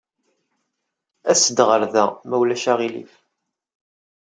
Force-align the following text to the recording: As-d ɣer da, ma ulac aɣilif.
As-d 1.31 1.57
ɣer 1.67 1.81
da, 1.93 2.05
ma 2.27 2.35
ulac 2.41 2.63
aɣilif. 2.71 3.13